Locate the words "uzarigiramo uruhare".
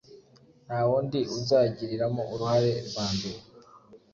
1.37-2.71